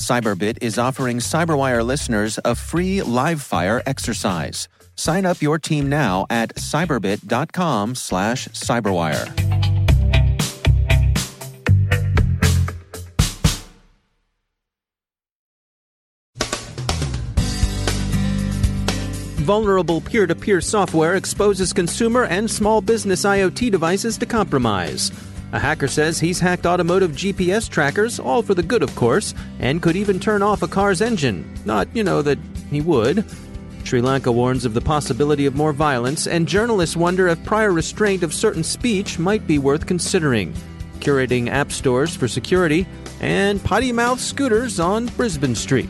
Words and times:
Cyberbit 0.00 0.58
is 0.62 0.78
offering 0.78 1.18
Cyberwire 1.18 1.84
listeners 1.84 2.38
a 2.44 2.54
free 2.54 3.02
live 3.02 3.42
fire 3.42 3.82
exercise. 3.86 4.66
Sign 4.96 5.26
up 5.26 5.42
your 5.42 5.58
team 5.58 5.88
now 5.88 6.26
at 6.30 6.54
cyberbit.com 6.56 7.94
slash 7.94 8.48
cyberwire. 8.48 9.50
vulnerable 19.50 20.00
peer 20.00 20.28
to 20.28 20.34
peer 20.36 20.60
software 20.60 21.16
exposes 21.16 21.72
consumer 21.72 22.24
and 22.26 22.48
small 22.48 22.80
business 22.80 23.24
IoT 23.24 23.68
devices 23.72 24.16
to 24.16 24.24
compromise. 24.24 25.10
A 25.52 25.58
hacker 25.58 25.88
says 25.88 26.20
he's 26.20 26.38
hacked 26.38 26.64
automotive 26.64 27.12
GPS 27.12 27.68
trackers, 27.68 28.20
all 28.20 28.42
for 28.42 28.54
the 28.54 28.62
good, 28.62 28.82
of 28.82 28.94
course, 28.94 29.34
and 29.58 29.82
could 29.82 29.96
even 29.96 30.20
turn 30.20 30.42
off 30.42 30.62
a 30.62 30.68
car's 30.68 31.00
engine. 31.00 31.44
Not, 31.64 31.88
you 31.94 32.04
know, 32.04 32.22
that 32.22 32.38
he 32.70 32.80
would. 32.80 33.24
Sri 33.82 34.00
Lanka 34.00 34.30
warns 34.30 34.64
of 34.64 34.74
the 34.74 34.80
possibility 34.80 35.46
of 35.46 35.56
more 35.56 35.72
violence, 35.72 36.28
and 36.28 36.46
journalists 36.46 36.96
wonder 36.96 37.26
if 37.26 37.44
prior 37.44 37.72
restraint 37.72 38.22
of 38.22 38.32
certain 38.32 38.62
speech 38.62 39.18
might 39.18 39.46
be 39.46 39.58
worth 39.58 39.86
considering. 39.86 40.54
Curating 41.00 41.48
app 41.48 41.72
stores 41.72 42.14
for 42.14 42.28
security, 42.28 42.86
and 43.20 43.62
potty 43.64 43.90
mouth 43.90 44.20
scooters 44.20 44.78
on 44.78 45.06
Brisbane 45.06 45.56
Street. 45.56 45.88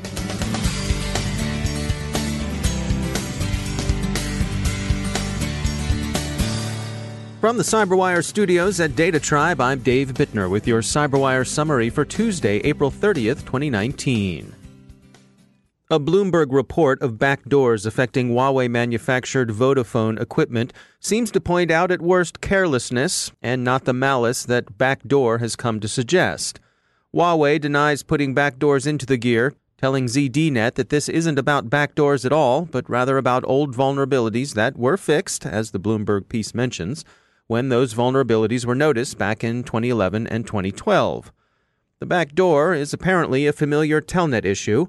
From 7.41 7.57
the 7.57 7.63
Cyberwire 7.63 8.23
studios 8.23 8.81
at 8.81 8.95
Data 8.95 9.19
Tribe, 9.19 9.63
I'm 9.63 9.79
Dave 9.79 10.13
Bittner 10.13 10.51
with 10.51 10.67
your 10.67 10.83
Cyberwire 10.83 11.47
summary 11.47 11.89
for 11.89 12.05
Tuesday, 12.05 12.59
April 12.59 12.91
30th, 12.91 13.47
2019. 13.47 14.53
A 15.91 15.99
Bloomberg 15.99 16.49
report 16.51 17.01
of 17.01 17.15
backdoors 17.15 17.87
affecting 17.87 18.33
Huawei 18.33 18.69
manufactured 18.69 19.49
Vodafone 19.49 20.21
equipment 20.21 20.75
seems 21.01 21.31
to 21.31 21.41
point 21.41 21.71
out 21.71 21.91
at 21.91 22.03
worst 22.03 22.43
carelessness 22.43 23.33
and 23.41 23.65
not 23.65 23.87
the 23.87 23.95
malice 23.95 24.45
that 24.45 24.77
backdoor 24.77 25.39
has 25.39 25.57
come 25.57 25.81
to 25.81 25.89
suggest. 25.89 26.61
Huawei 27.15 27.59
denies 27.59 28.03
putting 28.03 28.35
backdoors 28.35 28.87
into 28.87 29.07
the 29.07 29.17
gear, 29.17 29.55
telling 29.79 30.05
ZDNet 30.05 30.75
that 30.75 30.91
this 30.91 31.09
isn't 31.09 31.39
about 31.39 31.71
backdoors 31.71 32.27
at 32.27 32.33
all, 32.33 32.67
but 32.67 32.91
rather 32.91 33.17
about 33.17 33.45
old 33.47 33.75
vulnerabilities 33.75 34.53
that 34.53 34.77
were 34.77 34.99
fixed, 34.99 35.47
as 35.47 35.71
the 35.71 35.81
Bloomberg 35.81 36.29
piece 36.29 36.55
mentions 36.55 37.03
when 37.51 37.69
those 37.69 37.95
vulnerabilities 37.95 38.65
were 38.65 38.77
noticed 38.77 39.19
back 39.19 39.43
in 39.43 39.65
2011 39.65 40.25
and 40.29 40.47
2012. 40.47 41.33
The 41.99 42.07
backdoor 42.07 42.75
is 42.75 42.93
apparently 42.93 43.45
a 43.45 43.53
familiar 43.53 44.01
Telnet 44.01 44.45
issue. 44.45 44.87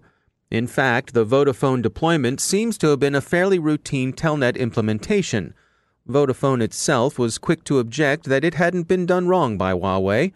In 0.51 0.67
fact, 0.67 1.15
the 1.15 1.25
Vodafone 1.25 1.81
deployment 1.81 2.39
seems 2.39 2.77
to 2.77 2.89
have 2.89 2.99
been 2.99 3.15
a 3.15 3.19
fairly 3.19 3.57
routine 3.57 4.13
Telnet 4.13 4.57
implementation. 4.57 5.55
Vodafone 6.07 6.61
itself 6.61 7.17
was 7.17 7.39
quick 7.39 7.63
to 7.63 7.79
object 7.79 8.25
that 8.25 8.43
it 8.43 8.53
hadn't 8.53 8.87
been 8.87 9.07
done 9.07 9.27
wrong 9.27 9.57
by 9.57 9.73
Huawei. 9.73 10.31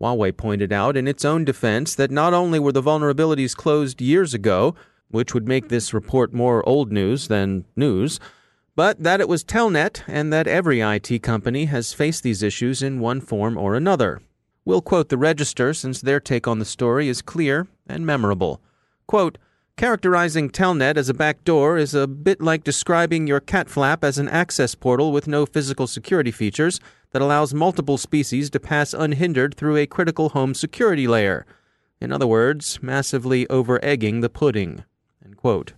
Huawei 0.00 0.36
pointed 0.36 0.72
out 0.72 0.96
in 0.96 1.06
its 1.06 1.24
own 1.24 1.44
defense 1.44 1.94
that 1.94 2.10
not 2.10 2.34
only 2.34 2.58
were 2.58 2.72
the 2.72 2.82
vulnerabilities 2.82 3.54
closed 3.54 4.02
years 4.02 4.34
ago, 4.34 4.74
which 5.12 5.34
would 5.34 5.46
make 5.46 5.68
this 5.68 5.94
report 5.94 6.34
more 6.34 6.68
old 6.68 6.90
news 6.90 7.28
than 7.28 7.64
news, 7.76 8.18
but 8.80 9.02
that 9.02 9.20
it 9.20 9.28
was 9.28 9.44
Telnet 9.44 10.02
and 10.06 10.32
that 10.32 10.46
every 10.46 10.80
IT 10.80 11.22
company 11.22 11.66
has 11.66 11.92
faced 11.92 12.22
these 12.22 12.42
issues 12.42 12.82
in 12.82 12.98
one 12.98 13.20
form 13.20 13.58
or 13.58 13.74
another. 13.74 14.22
We'll 14.64 14.80
quote 14.80 15.10
the 15.10 15.18
Register 15.18 15.74
since 15.74 16.00
their 16.00 16.18
take 16.18 16.48
on 16.48 16.60
the 16.60 16.64
story 16.64 17.06
is 17.06 17.20
clear 17.20 17.66
and 17.86 18.06
memorable. 18.06 18.62
Quote, 19.06 19.36
Characterizing 19.76 20.48
Telnet 20.48 20.96
as 20.96 21.10
a 21.10 21.12
backdoor 21.12 21.76
is 21.76 21.92
a 21.92 22.06
bit 22.06 22.40
like 22.40 22.64
describing 22.64 23.26
your 23.26 23.38
cat 23.38 23.68
flap 23.68 24.02
as 24.02 24.16
an 24.16 24.30
access 24.30 24.74
portal 24.74 25.12
with 25.12 25.28
no 25.28 25.44
physical 25.44 25.86
security 25.86 26.30
features 26.30 26.80
that 27.10 27.20
allows 27.20 27.52
multiple 27.52 27.98
species 27.98 28.48
to 28.48 28.58
pass 28.58 28.94
unhindered 28.94 29.54
through 29.54 29.76
a 29.76 29.86
critical 29.86 30.30
home 30.30 30.54
security 30.54 31.06
layer. 31.06 31.44
In 32.00 32.10
other 32.10 32.26
words, 32.26 32.82
massively 32.82 33.46
over 33.50 33.78
egging 33.84 34.22
the 34.22 34.30
pudding. 34.30 34.84
End 35.22 35.36
quote. 35.36 35.74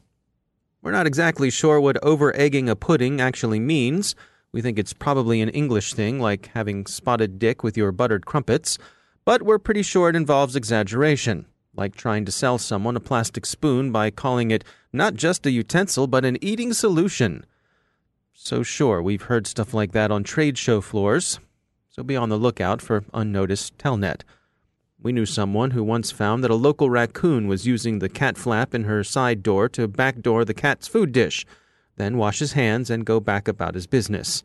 We're 0.82 0.90
not 0.90 1.06
exactly 1.06 1.48
sure 1.48 1.80
what 1.80 2.02
over 2.02 2.34
egging 2.36 2.68
a 2.68 2.74
pudding 2.74 3.20
actually 3.20 3.60
means. 3.60 4.16
We 4.50 4.60
think 4.60 4.80
it's 4.80 4.92
probably 4.92 5.40
an 5.40 5.48
English 5.50 5.94
thing, 5.94 6.18
like 6.18 6.50
having 6.54 6.86
spotted 6.86 7.38
dick 7.38 7.62
with 7.62 7.76
your 7.76 7.92
buttered 7.92 8.26
crumpets, 8.26 8.78
but 9.24 9.42
we're 9.42 9.60
pretty 9.60 9.82
sure 9.82 10.08
it 10.08 10.16
involves 10.16 10.56
exaggeration, 10.56 11.46
like 11.76 11.94
trying 11.94 12.24
to 12.24 12.32
sell 12.32 12.58
someone 12.58 12.96
a 12.96 13.00
plastic 13.00 13.46
spoon 13.46 13.92
by 13.92 14.10
calling 14.10 14.50
it 14.50 14.64
not 14.92 15.14
just 15.14 15.46
a 15.46 15.52
utensil, 15.52 16.08
but 16.08 16.24
an 16.24 16.36
eating 16.42 16.72
solution. 16.72 17.46
So, 18.32 18.64
sure, 18.64 19.00
we've 19.00 19.22
heard 19.22 19.46
stuff 19.46 19.72
like 19.72 19.92
that 19.92 20.10
on 20.10 20.24
trade 20.24 20.58
show 20.58 20.80
floors, 20.80 21.38
so 21.90 22.02
be 22.02 22.16
on 22.16 22.28
the 22.28 22.36
lookout 22.36 22.82
for 22.82 23.04
unnoticed 23.14 23.78
telnet. 23.78 24.22
We 25.02 25.12
knew 25.12 25.26
someone 25.26 25.72
who 25.72 25.82
once 25.82 26.12
found 26.12 26.44
that 26.44 26.50
a 26.52 26.54
local 26.54 26.88
raccoon 26.88 27.48
was 27.48 27.66
using 27.66 27.98
the 27.98 28.08
cat 28.08 28.38
flap 28.38 28.72
in 28.72 28.84
her 28.84 29.02
side 29.02 29.42
door 29.42 29.68
to 29.70 29.88
backdoor 29.88 30.44
the 30.44 30.54
cat's 30.54 30.86
food 30.86 31.10
dish, 31.10 31.44
then 31.96 32.16
wash 32.16 32.38
his 32.38 32.52
hands 32.52 32.88
and 32.88 33.04
go 33.04 33.18
back 33.18 33.48
about 33.48 33.74
his 33.74 33.88
business. 33.88 34.44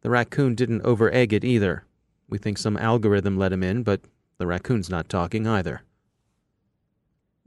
The 0.00 0.10
raccoon 0.10 0.56
didn't 0.56 0.82
over 0.82 1.12
egg 1.14 1.32
it 1.32 1.44
either. 1.44 1.84
We 2.28 2.38
think 2.38 2.58
some 2.58 2.76
algorithm 2.76 3.38
let 3.38 3.52
him 3.52 3.62
in, 3.62 3.84
but 3.84 4.00
the 4.38 4.46
raccoon's 4.46 4.90
not 4.90 5.08
talking 5.08 5.46
either. 5.46 5.82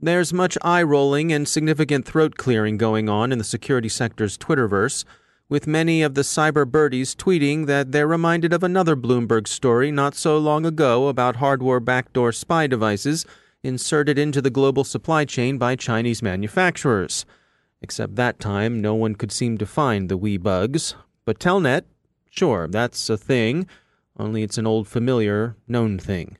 There's 0.00 0.32
much 0.32 0.56
eye 0.62 0.82
rolling 0.82 1.32
and 1.32 1.46
significant 1.46 2.06
throat 2.06 2.36
clearing 2.36 2.78
going 2.78 3.08
on 3.08 3.32
in 3.32 3.38
the 3.38 3.44
security 3.44 3.90
sector's 3.90 4.38
Twitterverse 4.38 5.04
with 5.48 5.66
many 5.66 6.02
of 6.02 6.14
the 6.14 6.22
cyber 6.22 6.66
birdies 6.68 7.14
tweeting 7.14 7.66
that 7.66 7.92
they're 7.92 8.06
reminded 8.06 8.52
of 8.52 8.62
another 8.62 8.96
Bloomberg 8.96 9.46
story 9.46 9.92
not 9.92 10.14
so 10.14 10.36
long 10.38 10.66
ago 10.66 11.08
about 11.08 11.36
hardware 11.36 11.80
backdoor 11.80 12.32
spy 12.32 12.66
devices 12.66 13.24
inserted 13.62 14.18
into 14.18 14.42
the 14.42 14.50
global 14.50 14.84
supply 14.84 15.24
chain 15.24 15.58
by 15.58 15.76
Chinese 15.76 16.22
manufacturers. 16.22 17.24
Except 17.80 18.16
that 18.16 18.40
time, 18.40 18.80
no 18.80 18.94
one 18.94 19.14
could 19.14 19.30
seem 19.30 19.58
to 19.58 19.66
find 19.66 20.08
the 20.08 20.16
wee 20.16 20.36
bugs. 20.36 20.94
But 21.24 21.38
Telnet, 21.38 21.82
sure, 22.30 22.66
that's 22.66 23.08
a 23.08 23.16
thing, 23.16 23.66
only 24.18 24.42
it's 24.42 24.58
an 24.58 24.66
old 24.66 24.88
familiar, 24.88 25.56
known 25.68 25.98
thing. 25.98 26.38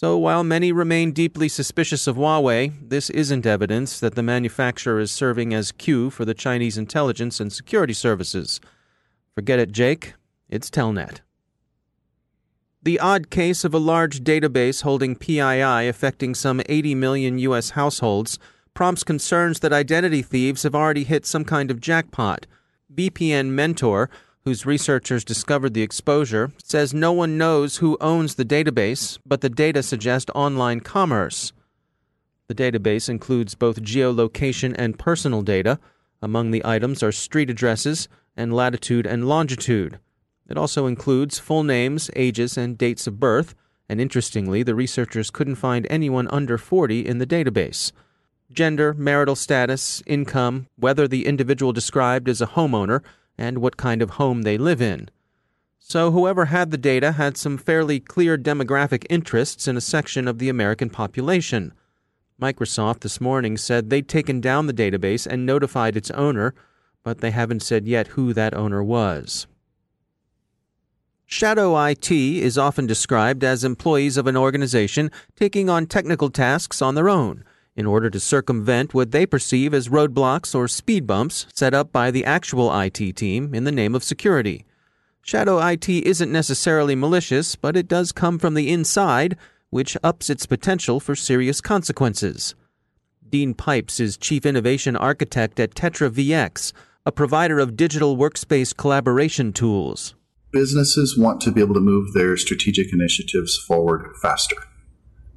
So 0.00 0.16
while 0.16 0.42
many 0.42 0.72
remain 0.72 1.12
deeply 1.12 1.46
suspicious 1.46 2.06
of 2.06 2.16
Huawei, 2.16 2.72
this 2.88 3.10
isn't 3.10 3.44
evidence 3.44 4.00
that 4.00 4.14
the 4.14 4.22
manufacturer 4.22 4.98
is 4.98 5.10
serving 5.10 5.52
as 5.52 5.72
cue 5.72 6.08
for 6.08 6.24
the 6.24 6.32
Chinese 6.32 6.78
intelligence 6.78 7.38
and 7.38 7.52
security 7.52 7.92
services. 7.92 8.62
Forget 9.34 9.58
it, 9.58 9.72
Jake. 9.72 10.14
It's 10.48 10.70
Telnet. 10.70 11.20
The 12.82 12.98
odd 12.98 13.28
case 13.28 13.62
of 13.62 13.74
a 13.74 13.78
large 13.78 14.20
database 14.20 14.84
holding 14.84 15.16
PII 15.16 15.88
affecting 15.88 16.34
some 16.34 16.62
80 16.66 16.94
million 16.94 17.38
U.S. 17.40 17.68
households 17.68 18.38
prompts 18.72 19.04
concerns 19.04 19.60
that 19.60 19.74
identity 19.74 20.22
thieves 20.22 20.62
have 20.62 20.74
already 20.74 21.04
hit 21.04 21.26
some 21.26 21.44
kind 21.44 21.70
of 21.70 21.78
jackpot. 21.78 22.46
VPN 22.90 23.48
Mentor 23.50 24.08
whose 24.44 24.66
researchers 24.66 25.24
discovered 25.24 25.74
the 25.74 25.82
exposure, 25.82 26.52
says 26.62 26.94
no 26.94 27.12
one 27.12 27.36
knows 27.36 27.76
who 27.76 27.98
owns 28.00 28.34
the 28.34 28.44
database, 28.44 29.18
but 29.26 29.40
the 29.40 29.50
data 29.50 29.82
suggest 29.82 30.30
online 30.34 30.80
commerce. 30.80 31.52
The 32.48 32.54
database 32.54 33.08
includes 33.08 33.54
both 33.54 33.82
geolocation 33.82 34.74
and 34.78 34.98
personal 34.98 35.42
data. 35.42 35.78
Among 36.22 36.50
the 36.50 36.64
items 36.64 37.02
are 37.02 37.12
street 37.12 37.50
addresses 37.50 38.08
and 38.36 38.52
latitude 38.52 39.06
and 39.06 39.28
longitude. 39.28 39.98
It 40.48 40.56
also 40.56 40.86
includes 40.86 41.38
full 41.38 41.62
names, 41.62 42.10
ages, 42.16 42.56
and 42.56 42.76
dates 42.76 43.06
of 43.06 43.20
birth, 43.20 43.54
and 43.88 44.00
interestingly, 44.00 44.62
the 44.62 44.74
researchers 44.74 45.30
couldn't 45.30 45.56
find 45.56 45.86
anyone 45.90 46.28
under 46.28 46.58
40 46.58 47.06
in 47.06 47.18
the 47.18 47.26
database. 47.26 47.92
Gender, 48.52 48.94
marital 48.94 49.36
status, 49.36 50.02
income, 50.06 50.66
whether 50.76 51.06
the 51.06 51.26
individual 51.26 51.72
described 51.72 52.28
is 52.28 52.40
a 52.40 52.48
homeowner, 52.48 53.02
and 53.40 53.58
what 53.58 53.76
kind 53.76 54.02
of 54.02 54.10
home 54.10 54.42
they 54.42 54.58
live 54.58 54.82
in. 54.82 55.08
So, 55.78 56.12
whoever 56.12 56.44
had 56.44 56.70
the 56.70 56.78
data 56.78 57.12
had 57.12 57.36
some 57.36 57.56
fairly 57.56 57.98
clear 57.98 58.38
demographic 58.38 59.06
interests 59.10 59.66
in 59.66 59.76
a 59.76 59.80
section 59.80 60.28
of 60.28 60.38
the 60.38 60.50
American 60.50 60.90
population. 60.90 61.72
Microsoft 62.40 63.00
this 63.00 63.20
morning 63.20 63.56
said 63.56 63.90
they'd 63.90 64.08
taken 64.08 64.40
down 64.40 64.66
the 64.66 64.74
database 64.74 65.26
and 65.26 65.44
notified 65.44 65.96
its 65.96 66.10
owner, 66.12 66.54
but 67.02 67.18
they 67.18 67.30
haven't 67.30 67.62
said 67.62 67.88
yet 67.88 68.08
who 68.08 68.32
that 68.34 68.54
owner 68.54 68.84
was. 68.84 69.46
Shadow 71.26 71.82
IT 71.86 72.10
is 72.10 72.58
often 72.58 72.86
described 72.86 73.42
as 73.42 73.64
employees 73.64 74.16
of 74.16 74.26
an 74.26 74.36
organization 74.36 75.10
taking 75.34 75.70
on 75.70 75.86
technical 75.86 76.28
tasks 76.28 76.82
on 76.82 76.94
their 76.94 77.08
own 77.08 77.44
in 77.80 77.86
order 77.86 78.08
to 78.08 78.20
circumvent 78.20 78.94
what 78.94 79.10
they 79.10 79.26
perceive 79.26 79.74
as 79.74 79.88
roadblocks 79.88 80.54
or 80.54 80.68
speed 80.68 81.04
bumps 81.06 81.46
set 81.52 81.74
up 81.74 81.90
by 81.90 82.12
the 82.12 82.24
actual 82.24 82.72
IT 82.78 83.16
team 83.16 83.52
in 83.52 83.64
the 83.64 83.72
name 83.72 83.96
of 83.96 84.04
security. 84.04 84.64
Shadow 85.22 85.58
IT 85.66 85.88
isn't 85.88 86.30
necessarily 86.30 86.94
malicious, 86.94 87.56
but 87.56 87.76
it 87.76 87.88
does 87.88 88.12
come 88.12 88.38
from 88.38 88.54
the 88.54 88.70
inside, 88.70 89.36
which 89.70 89.96
ups 90.04 90.30
its 90.30 90.46
potential 90.46 91.00
for 91.00 91.16
serious 91.16 91.60
consequences. 91.60 92.54
Dean 93.28 93.54
Pipes 93.54 93.98
is 93.98 94.16
Chief 94.16 94.46
Innovation 94.46 94.94
Architect 94.94 95.58
at 95.58 95.74
Tetra 95.74 96.10
VX, 96.10 96.72
a 97.04 97.10
provider 97.10 97.58
of 97.58 97.76
digital 97.76 98.16
workspace 98.16 98.76
collaboration 98.76 99.52
tools 99.52 100.14
businesses 100.52 101.16
want 101.16 101.40
to 101.42 101.52
be 101.52 101.60
able 101.60 101.74
to 101.74 101.80
move 101.80 102.12
their 102.12 102.36
strategic 102.36 102.92
initiatives 102.92 103.56
forward 103.56 104.14
faster. 104.20 104.56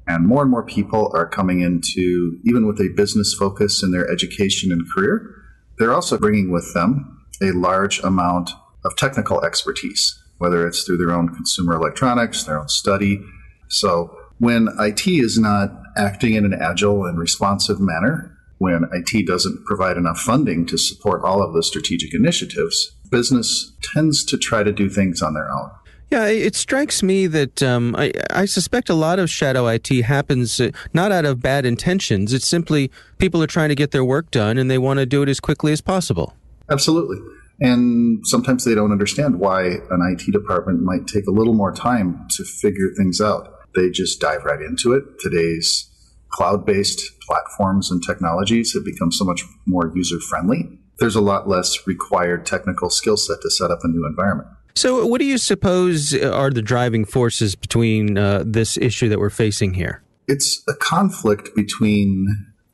And 0.06 0.26
more 0.26 0.42
and 0.42 0.50
more 0.50 0.64
people 0.64 1.10
are 1.14 1.26
coming 1.26 1.60
into, 1.60 2.38
even 2.44 2.66
with 2.66 2.80
a 2.80 2.92
business 2.94 3.34
focus 3.34 3.82
in 3.82 3.90
their 3.90 4.10
education 4.10 4.70
and 4.70 4.82
career, 4.94 5.34
they're 5.78 5.94
also 5.94 6.18
bringing 6.18 6.52
with 6.52 6.72
them 6.74 7.26
a 7.42 7.52
large 7.52 8.00
amount 8.00 8.50
of 8.84 8.96
technical 8.96 9.42
expertise, 9.44 10.22
whether 10.38 10.66
it's 10.66 10.84
through 10.84 10.98
their 10.98 11.10
own 11.10 11.34
consumer 11.34 11.74
electronics, 11.74 12.44
their 12.44 12.60
own 12.60 12.68
study. 12.68 13.24
So 13.68 14.16
when 14.38 14.68
IT 14.78 15.06
is 15.06 15.38
not 15.38 15.70
acting 15.96 16.34
in 16.34 16.44
an 16.44 16.54
agile 16.54 17.06
and 17.06 17.18
responsive 17.18 17.80
manner, 17.80 18.36
when 18.58 18.84
IT 18.92 19.26
doesn't 19.26 19.64
provide 19.64 19.96
enough 19.96 20.18
funding 20.18 20.66
to 20.66 20.78
support 20.78 21.22
all 21.24 21.42
of 21.42 21.54
the 21.54 21.62
strategic 21.62 22.14
initiatives, 22.14 22.94
business 23.10 23.72
tends 23.82 24.24
to 24.24 24.36
try 24.36 24.62
to 24.62 24.72
do 24.72 24.88
things 24.88 25.22
on 25.22 25.34
their 25.34 25.50
own. 25.50 25.70
Yeah, 26.10 26.26
it 26.26 26.54
strikes 26.54 27.02
me 27.02 27.26
that 27.28 27.62
um, 27.62 27.96
I, 27.96 28.12
I, 28.30 28.44
suspect 28.44 28.88
a 28.88 28.94
lot 28.94 29.18
of 29.18 29.28
shadow 29.30 29.66
IT 29.66 29.88
happens 29.88 30.60
uh, 30.60 30.70
not 30.92 31.10
out 31.10 31.24
of 31.24 31.40
bad 31.40 31.64
intentions. 31.64 32.32
It's 32.32 32.46
simply 32.46 32.90
people 33.18 33.42
are 33.42 33.48
trying 33.48 33.70
to 33.70 33.74
get 33.74 33.90
their 33.90 34.04
work 34.04 34.30
done 34.30 34.58
and 34.58 34.70
they 34.70 34.78
want 34.78 34.98
to 34.98 35.06
do 35.06 35.22
it 35.22 35.28
as 35.28 35.40
quickly 35.40 35.72
as 35.72 35.80
possible. 35.80 36.34
Absolutely. 36.70 37.16
And 37.60 38.24
sometimes 38.26 38.64
they 38.64 38.74
don't 38.74 38.92
understand 38.92 39.40
why 39.40 39.64
an 39.64 40.16
IT 40.16 40.30
department 40.30 40.82
might 40.82 41.06
take 41.06 41.26
a 41.26 41.30
little 41.30 41.54
more 41.54 41.72
time 41.72 42.26
to 42.32 42.44
figure 42.44 42.90
things 42.96 43.20
out. 43.20 43.48
They 43.74 43.90
just 43.90 44.20
dive 44.20 44.44
right 44.44 44.60
into 44.60 44.92
it. 44.92 45.04
Today's 45.20 45.90
cloud 46.30 46.66
based 46.66 47.18
platforms 47.20 47.90
and 47.90 48.02
technologies 48.02 48.74
have 48.74 48.84
become 48.84 49.10
so 49.10 49.24
much 49.24 49.44
more 49.66 49.90
user 49.94 50.20
friendly 50.20 50.78
there's 50.98 51.16
a 51.16 51.20
lot 51.20 51.48
less 51.48 51.86
required 51.86 52.46
technical 52.46 52.90
skill 52.90 53.16
set 53.16 53.40
to 53.42 53.50
set 53.50 53.70
up 53.70 53.80
a 53.82 53.88
new 53.88 54.06
environment. 54.06 54.48
So, 54.76 55.06
what 55.06 55.20
do 55.20 55.24
you 55.24 55.38
suppose 55.38 56.14
are 56.14 56.50
the 56.50 56.62
driving 56.62 57.04
forces 57.04 57.54
between 57.54 58.18
uh, 58.18 58.42
this 58.44 58.76
issue 58.76 59.08
that 59.08 59.20
we're 59.20 59.30
facing 59.30 59.74
here? 59.74 60.02
It's 60.26 60.64
a 60.68 60.74
conflict 60.74 61.54
between 61.54 62.26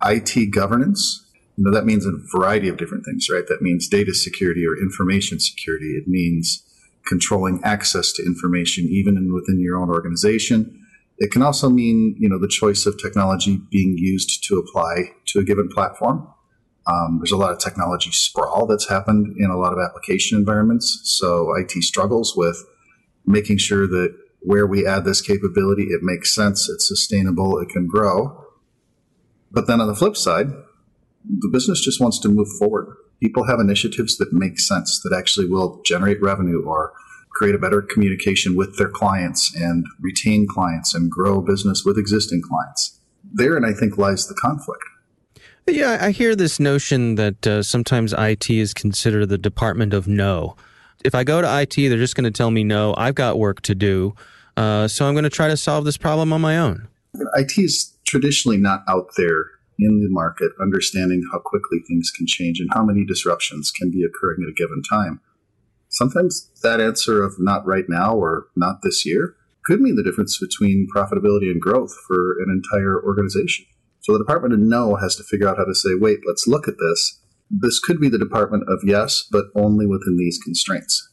IT 0.05 0.53
governance. 0.55 1.27
You 1.57 1.65
know, 1.65 1.73
that 1.73 1.85
means 1.85 2.07
a 2.07 2.13
variety 2.35 2.69
of 2.69 2.79
different 2.79 3.05
things, 3.05 3.29
right? 3.31 3.47
That 3.49 3.61
means 3.61 3.87
data 3.87 4.15
security 4.15 4.65
or 4.67 4.81
information 4.81 5.41
security. 5.41 5.97
It 5.97 6.09
means 6.09 6.63
controlling 7.07 7.61
access 7.65 8.13
to 8.13 8.25
information, 8.25 8.87
even 8.87 9.33
within 9.35 9.61
your 9.61 9.77
own 9.77 9.91
organization. 9.91 10.79
It 11.19 11.31
can 11.31 11.43
also 11.43 11.69
mean, 11.69 12.17
you 12.19 12.31
know, 12.31 12.39
the 12.39 12.49
choice 12.49 12.87
of 12.87 12.97
technology 12.99 13.61
being 13.71 13.97
used 13.99 14.43
to 14.45 14.57
apply 14.57 15.11
to 15.27 15.39
a 15.39 15.45
given 15.45 15.69
platform. 15.69 16.27
Um, 16.91 17.19
there's 17.19 17.33
a 17.33 17.37
lot 17.37 17.53
of 17.53 17.59
technology 17.59 18.11
sprawl 18.11 18.67
that's 18.67 18.89
happened 18.89 19.37
in 19.39 19.51
a 19.51 19.57
lot 19.57 19.73
of 19.73 19.79
application 19.79 20.39
environments. 20.39 21.01
So 21.05 21.55
IT 21.55 21.71
struggles 21.83 22.35
with 22.37 22.57
making 23.27 23.59
sure 23.59 23.87
that 23.87 24.17
where 24.41 24.67
we 24.67 24.87
add 24.87 25.05
this 25.05 25.21
capability, 25.21 25.85
it 25.85 26.01
makes 26.03 26.35
sense, 26.35 26.69
it's 26.69 26.89
sustainable, 26.89 27.59
it 27.59 27.69
can 27.69 27.87
grow. 27.87 28.45
But 29.51 29.67
then 29.67 29.81
on 29.81 29.87
the 29.87 29.95
flip 29.95 30.17
side, 30.17 30.49
the 31.25 31.49
business 31.49 31.81
just 31.81 32.01
wants 32.01 32.19
to 32.21 32.29
move 32.29 32.49
forward. 32.59 32.97
People 33.21 33.45
have 33.45 33.61
initiatives 33.61 34.17
that 34.17 34.33
make 34.33 34.59
sense, 34.59 35.01
that 35.05 35.15
actually 35.17 35.47
will 35.47 35.83
generate 35.85 36.23
revenue 36.23 36.65
or 36.65 36.95
create 37.33 37.55
a 37.55 37.59
better 37.59 37.83
communication 37.83 38.57
with 38.57 38.77
their 38.79 38.89
clients 38.89 39.55
and 39.55 39.87
retain 40.01 40.47
clients 40.49 40.95
and 40.95 41.11
grow 41.11 41.41
business 41.41 41.85
with 41.85 41.99
existing 41.99 42.43
clients. 42.43 42.99
Therein, 43.23 43.65
I 43.65 43.73
think, 43.73 43.99
lies 43.99 44.27
the 44.27 44.35
conflict. 44.35 44.83
Yeah, 45.71 45.99
I 46.01 46.11
hear 46.11 46.35
this 46.35 46.59
notion 46.59 47.15
that 47.15 47.47
uh, 47.47 47.63
sometimes 47.63 48.13
IT 48.13 48.51
is 48.51 48.75
considered 48.75 49.27
the 49.27 49.39
department 49.39 49.95
of 49.95 50.09
no. 50.09 50.57
If 51.05 51.15
I 51.15 51.23
go 51.23 51.41
to 51.41 51.61
IT, 51.61 51.77
they're 51.77 51.97
just 51.97 52.17
going 52.17 52.25
to 52.25 52.31
tell 52.31 52.51
me 52.51 52.65
no, 52.65 52.95
I've 52.97 53.15
got 53.15 53.39
work 53.39 53.61
to 53.63 53.75
do. 53.75 54.15
Uh, 54.57 54.89
so 54.89 55.07
I'm 55.07 55.15
going 55.15 55.25
to 55.25 55.31
try 55.31 55.49
to 55.49 55.57
solve 55.57 55.85
this 55.85 55.97
problem 55.97 56.33
on 56.33 56.41
my 56.41 56.59
own. 56.59 56.89
IT 57.35 57.53
is 57.57 57.97
traditionally 58.05 58.59
not 58.59 58.83
out 58.89 59.11
there 59.17 59.45
in 59.79 60.01
the 60.01 60.09
market 60.11 60.51
understanding 60.61 61.23
how 61.33 61.39
quickly 61.39 61.79
things 61.87 62.11
can 62.11 62.27
change 62.27 62.59
and 62.59 62.69
how 62.75 62.85
many 62.85 63.05
disruptions 63.05 63.71
can 63.71 63.91
be 63.91 64.05
occurring 64.05 64.43
at 64.43 64.51
a 64.51 64.53
given 64.53 64.83
time. 64.83 65.21
Sometimes 65.89 66.51
that 66.63 66.81
answer 66.81 67.23
of 67.23 67.35
not 67.39 67.65
right 67.65 67.87
now 67.89 68.15
or 68.15 68.49
not 68.57 68.83
this 68.83 69.07
year 69.07 69.37
could 69.65 69.81
mean 69.81 69.97
the 69.97 70.03
difference 70.03 70.39
between 70.39 70.89
profitability 70.95 71.51
and 71.51 71.61
growth 71.61 71.95
for 72.07 72.43
an 72.43 72.51
entire 72.51 73.01
organization. 73.03 73.67
So 74.01 74.13
the 74.13 74.19
Department 74.19 74.55
of 74.55 74.61
No 74.61 74.97
has 74.97 75.15
to 75.17 75.25
figure 75.25 75.49
out 75.49 75.59
how 75.59 75.65
to 75.65 75.75
say, 75.75 75.91
wait, 75.95 76.21
let's 76.27 76.47
look 76.47 76.67
at 76.67 76.79
this. 76.79 77.21
This 77.51 77.79
could 77.79 78.01
be 78.01 78.09
the 78.09 78.19
Department 78.19 78.65
of 78.69 78.81
Yes, 78.85 79.25
but 79.31 79.47
only 79.55 79.87
within 79.87 80.17
these 80.17 80.39
constraints. 80.43 81.09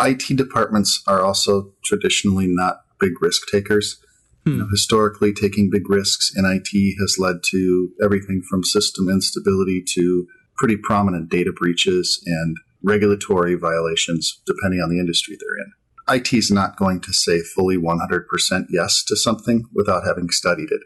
IT 0.00 0.36
departments 0.36 1.02
are 1.06 1.20
also 1.20 1.72
traditionally 1.84 2.46
not 2.48 2.80
big 2.98 3.20
risk 3.20 3.48
takers. 3.48 4.02
Hmm. 4.44 4.50
You 4.50 4.58
know, 4.58 4.68
historically, 4.70 5.32
taking 5.32 5.70
big 5.70 5.88
risks 5.88 6.32
in 6.34 6.44
IT 6.44 6.96
has 6.98 7.16
led 7.18 7.36
to 7.50 7.90
everything 8.02 8.42
from 8.48 8.64
system 8.64 9.08
instability 9.08 9.84
to 9.94 10.26
pretty 10.56 10.76
prominent 10.76 11.28
data 11.28 11.52
breaches 11.54 12.22
and 12.26 12.56
regulatory 12.82 13.54
violations, 13.54 14.40
depending 14.46 14.80
on 14.80 14.90
the 14.90 14.98
industry 14.98 15.36
they're 15.38 15.64
in. 15.64 15.72
IT 16.08 16.32
is 16.32 16.50
not 16.50 16.76
going 16.76 17.00
to 17.00 17.12
say 17.12 17.40
fully 17.40 17.76
100% 17.76 18.66
yes 18.70 19.04
to 19.04 19.14
something 19.14 19.64
without 19.72 20.04
having 20.04 20.30
studied 20.30 20.72
it 20.72 20.80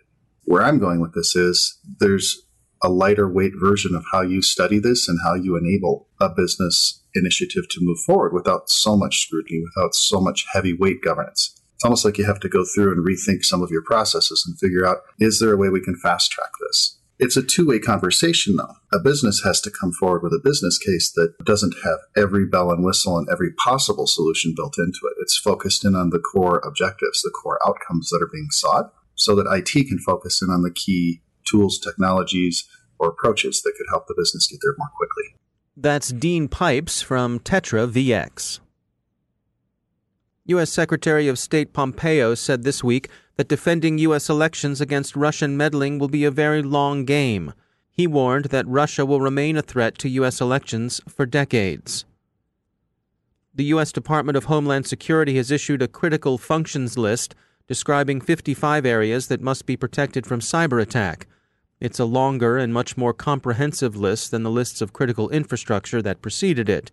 where 0.47 0.63
I'm 0.63 0.79
going 0.79 1.01
with 1.01 1.15
this 1.15 1.37
is 1.37 1.79
there's 1.99 2.43
a 2.83 2.89
lighter 2.89 3.29
weight 3.29 3.53
version 3.61 3.95
of 3.95 4.05
how 4.13 4.23
you 4.23 4.43
study 4.43 4.79
this 4.79 5.09
and 5.09 5.19
how 5.25 5.35
you 5.35 5.57
enable 5.57 6.09
a 6.21 6.29
business 6.29 7.03
initiative 7.15 7.69
to 7.71 7.81
move 7.81 7.99
forward 8.07 8.33
without 8.33 8.71
so 8.71 8.97
much 8.97 9.21
scrutiny, 9.21 9.63
without 9.63 9.95
so 9.95 10.21
much 10.21 10.47
heavy 10.53 10.73
weight 10.73 11.03
governance. 11.03 11.61
It's 11.75 11.85
almost 11.85 12.05
like 12.05 12.17
you 12.17 12.25
have 12.25 12.41
to 12.41 12.49
go 12.49 12.65
through 12.65 12.93
and 12.93 13.07
rethink 13.07 13.45
some 13.45 13.63
of 13.63 13.71
your 13.71 13.83
processes 13.83 14.45
and 14.47 14.59
figure 14.59 14.87
out 14.87 14.99
is 15.19 15.41
there 15.41 15.53
a 15.53 15.57
way 15.57 15.69
we 15.69 15.83
can 15.83 15.97
fast 15.97 16.31
track 16.31 16.51
this? 16.67 16.99
It's 17.19 17.37
a 17.37 17.43
two 17.43 17.67
way 17.67 17.79
conversation, 17.79 18.57
though. 18.57 18.75
A 18.93 19.03
business 19.03 19.43
has 19.43 19.61
to 19.63 19.71
come 19.71 19.91
forward 19.93 20.23
with 20.23 20.33
a 20.33 20.41
business 20.43 20.79
case 20.79 21.11
that 21.13 21.35
doesn't 21.45 21.75
have 21.83 21.99
every 22.15 22.47
bell 22.47 22.71
and 22.71 22.85
whistle 22.85 23.17
and 23.17 23.27
every 23.31 23.53
possible 23.53 24.07
solution 24.07 24.53
built 24.55 24.77
into 24.79 25.01
it. 25.05 25.17
It's 25.21 25.39
focused 25.39 25.85
in 25.85 25.95
on 25.95 26.11
the 26.11 26.19
core 26.19 26.59
objectives, 26.59 27.23
the 27.23 27.31
core 27.31 27.59
outcomes 27.67 28.11
that 28.11 28.23
are 28.23 28.31
being 28.31 28.49
sought, 28.51 28.93
so 29.17 29.35
that 29.35 29.47
IT 29.51 29.89
can 29.89 29.99
focus 29.99 30.41
in 30.41 30.49
on 30.49 30.63
the 30.63 30.71
key 30.71 31.23
tools, 31.45 31.79
technologies, 31.79 32.69
or 32.99 33.09
approaches 33.09 33.63
that 33.63 33.75
could 33.77 33.87
help 33.91 34.07
the 34.07 34.15
business 34.17 34.47
get 34.47 34.61
there 34.63 34.75
more 34.79 34.91
quickly. 34.97 35.35
That's 35.77 36.09
Dean 36.09 36.49
Pipes 36.49 37.03
from 37.03 37.41
Tetra 37.41 37.91
VX. 37.91 38.61
U.S. 40.47 40.71
Secretary 40.71 41.27
of 41.29 41.39
State 41.39 41.73
Pompeo 41.73 42.35
said 42.35 42.63
this 42.63 42.85
week 42.85 43.09
that 43.37 43.49
defending 43.49 43.99
U.S. 43.99 44.31
elections 44.31 44.81
against 44.81 45.17
Russian 45.17 45.57
meddling 45.57 45.99
will 45.99 46.09
be 46.09 46.25
a 46.25 46.31
very 46.31 46.63
long 46.63 47.05
game. 47.05 47.53
He 47.91 48.07
warned 48.07 48.47
that 48.47 48.69
Russia 48.69 49.05
will 49.05 49.21
remain 49.21 49.57
a 49.57 49.63
threat 49.63 49.99
to 49.99 50.09
U.S. 50.09 50.41
elections 50.41 51.01
for 51.09 51.27
decades. 51.27 52.05
The 53.55 53.65
U.S. 53.65 53.91
Department 53.91 54.37
of 54.37 54.45
Homeland 54.45 54.87
Security 54.87 55.37
has 55.37 55.51
issued 55.51 55.83
a 55.83 55.89
critical 55.89 56.39
functions 56.39 56.97
list 56.97 57.35
describing 57.67 58.21
55 58.21 58.87
areas 58.87 59.29
that 59.29 59.41
must 59.41 59.67
be 59.67 59.77
protected 59.77 60.27
from 60.27 60.41
cyber 60.41 60.81
attack. 60.81 61.27
It's 61.81 61.99
a 61.99 62.05
longer 62.05 62.57
and 62.57 62.73
much 62.73 62.97
more 62.97 63.13
comprehensive 63.13 63.97
list 63.97 64.31
than 64.31 64.43
the 64.43 64.51
lists 64.51 64.81
of 64.81 64.93
critical 64.93 65.29
infrastructure 65.31 66.01
that 66.03 66.23
preceded 66.23 66.69
it. 66.69 66.91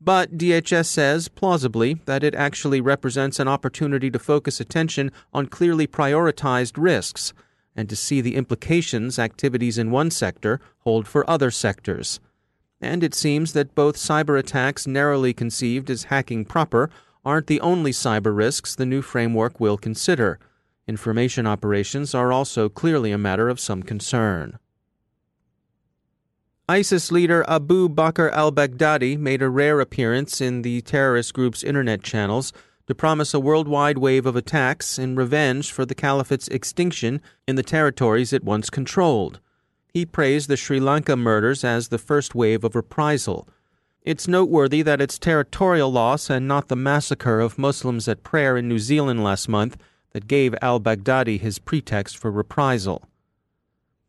But 0.00 0.36
DHS 0.36 0.86
says, 0.86 1.28
plausibly, 1.28 1.94
that 2.06 2.24
it 2.24 2.34
actually 2.34 2.80
represents 2.80 3.38
an 3.38 3.48
opportunity 3.48 4.10
to 4.10 4.18
focus 4.18 4.60
attention 4.60 5.12
on 5.32 5.46
clearly 5.46 5.86
prioritized 5.86 6.72
risks 6.76 7.32
and 7.76 7.88
to 7.88 7.96
see 7.96 8.20
the 8.20 8.36
implications 8.36 9.18
activities 9.18 9.78
in 9.78 9.90
one 9.90 10.10
sector 10.10 10.60
hold 10.80 11.06
for 11.06 11.28
other 11.30 11.50
sectors. 11.50 12.20
And 12.80 13.04
it 13.04 13.14
seems 13.14 13.52
that 13.52 13.76
both 13.76 13.96
cyber 13.96 14.38
attacks 14.38 14.86
narrowly 14.88 15.32
conceived 15.32 15.88
as 15.88 16.04
hacking 16.04 16.44
proper 16.44 16.90
aren't 17.24 17.46
the 17.46 17.60
only 17.60 17.92
cyber 17.92 18.36
risks 18.36 18.74
the 18.74 18.86
new 18.86 19.02
framework 19.02 19.60
will 19.60 19.76
consider. 19.76 20.38
Information 20.88 21.46
operations 21.46 22.14
are 22.14 22.32
also 22.32 22.68
clearly 22.68 23.12
a 23.12 23.18
matter 23.18 23.48
of 23.48 23.60
some 23.60 23.82
concern. 23.82 24.58
ISIS 26.68 27.12
leader 27.12 27.44
Abu 27.48 27.88
Bakr 27.88 28.30
al 28.32 28.50
Baghdadi 28.52 29.18
made 29.18 29.42
a 29.42 29.48
rare 29.48 29.80
appearance 29.80 30.40
in 30.40 30.62
the 30.62 30.80
terrorist 30.82 31.34
group's 31.34 31.62
internet 31.62 32.02
channels 32.02 32.52
to 32.86 32.94
promise 32.94 33.32
a 33.34 33.40
worldwide 33.40 33.98
wave 33.98 34.26
of 34.26 34.36
attacks 34.36 34.98
in 34.98 35.16
revenge 35.16 35.70
for 35.70 35.84
the 35.84 35.94
caliphate's 35.94 36.48
extinction 36.48 37.20
in 37.46 37.56
the 37.56 37.62
territories 37.62 38.32
it 38.32 38.44
once 38.44 38.70
controlled. 38.70 39.40
He 39.92 40.06
praised 40.06 40.48
the 40.48 40.56
Sri 40.56 40.80
Lanka 40.80 41.16
murders 41.16 41.64
as 41.64 41.88
the 41.88 41.98
first 41.98 42.34
wave 42.34 42.64
of 42.64 42.74
reprisal. 42.74 43.48
It's 44.04 44.26
noteworthy 44.26 44.82
that 44.82 45.00
it's 45.00 45.16
territorial 45.16 45.92
loss 45.92 46.28
and 46.28 46.48
not 46.48 46.66
the 46.66 46.74
massacre 46.74 47.38
of 47.38 47.56
Muslims 47.56 48.08
at 48.08 48.24
prayer 48.24 48.56
in 48.56 48.66
New 48.66 48.80
Zealand 48.80 49.22
last 49.22 49.48
month 49.48 49.76
that 50.10 50.26
gave 50.26 50.56
al 50.60 50.80
Baghdadi 50.80 51.38
his 51.38 51.60
pretext 51.60 52.18
for 52.18 52.28
reprisal. 52.28 53.04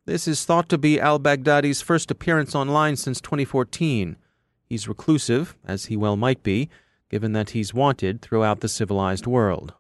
This 0.06 0.28
is 0.28 0.46
thought 0.46 0.68
to 0.70 0.80
be 0.80 1.00
al 1.00 1.20
Baghdadi's 1.20 1.84
first 1.84 2.10
appearance 2.10 2.56
online 2.56 2.96
since 2.96 3.22
2014. 3.22 4.18
He's 4.66 4.88
reclusive, 4.88 5.56
as 5.64 5.86
he 5.86 5.96
well 5.96 6.18
might 6.18 6.42
be, 6.42 6.70
given 7.10 7.34
that 7.34 7.52
he's 7.52 7.72
wanted 7.72 8.20
throughout 8.20 8.62
the 8.62 8.68
civilized 8.68 9.28
world. 9.28 9.74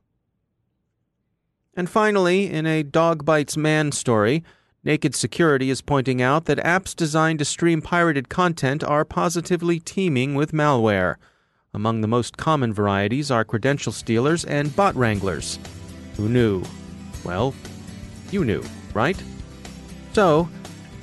And 1.75 1.89
finally, 1.89 2.51
in 2.51 2.67
a 2.67 2.84
dog 2.84 3.25
bites 3.25 3.58
man 3.58 3.91
story, 3.91 4.43
Naked 4.86 5.16
Security 5.16 5.70
is 5.70 5.82
pointing 5.82 6.22
out 6.22 6.44
that 6.46 6.58
apps 6.58 6.94
designed 6.94 7.40
to 7.40 7.46
stream 7.46 7.82
pirated 7.82 8.28
content 8.28 8.84
are 8.84 9.06
positively 9.06 9.80
teeming 9.80 10.36
with 10.36 10.52
malware. 10.52 11.16
Among 11.74 12.02
the 12.02 12.08
most 12.08 12.36
common 12.36 12.74
varieties 12.74 13.32
are 13.32 13.46
credential 13.46 13.94
stealers 13.94 14.44
and 14.44 14.75
bot 14.75 14.94
wranglers. 14.96 15.58
Who 16.18 16.28
knew? 16.28 16.63
Well, 17.24 17.56
you 18.30 18.44
knew, 18.44 18.62
right? 18.94 19.22
So, 20.12 20.50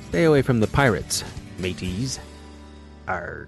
stay 0.09 0.25
away 0.25 0.43
from 0.43 0.59
the 0.59 0.67
pirates, 0.67 1.23
mateys. 1.57 2.19
Arr. 3.07 3.47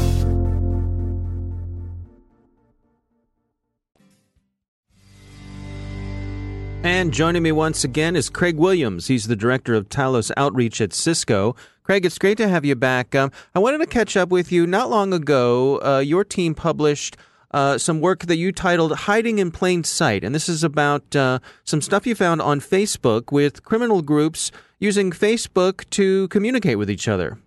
And 6.83 7.13
joining 7.13 7.43
me 7.43 7.51
once 7.51 7.83
again 7.83 8.15
is 8.15 8.27
Craig 8.27 8.57
Williams. 8.57 9.05
He's 9.05 9.27
the 9.27 9.35
director 9.35 9.75
of 9.75 9.87
Talos 9.87 10.31
Outreach 10.35 10.81
at 10.81 10.93
Cisco. 10.93 11.55
Craig, 11.83 12.05
it's 12.07 12.17
great 12.17 12.37
to 12.37 12.47
have 12.47 12.65
you 12.65 12.75
back. 12.75 13.13
Um, 13.13 13.31
I 13.53 13.59
wanted 13.59 13.77
to 13.79 13.85
catch 13.85 14.17
up 14.17 14.29
with 14.29 14.51
you. 14.51 14.65
Not 14.65 14.89
long 14.89 15.13
ago, 15.13 15.79
uh, 15.83 15.99
your 15.99 16.23
team 16.23 16.55
published 16.55 17.17
uh, 17.51 17.77
some 17.77 18.01
work 18.01 18.25
that 18.25 18.37
you 18.37 18.51
titled 18.51 18.95
Hiding 18.95 19.37
in 19.37 19.51
Plain 19.51 19.83
Sight. 19.83 20.23
And 20.23 20.33
this 20.33 20.49
is 20.49 20.63
about 20.63 21.15
uh, 21.15 21.37
some 21.65 21.81
stuff 21.81 22.07
you 22.07 22.15
found 22.15 22.41
on 22.41 22.59
Facebook 22.59 23.31
with 23.31 23.63
criminal 23.63 24.01
groups 24.01 24.51
using 24.79 25.11
Facebook 25.11 25.87
to 25.91 26.27
communicate 26.29 26.79
with 26.79 26.89
each 26.89 27.07
other. 27.07 27.37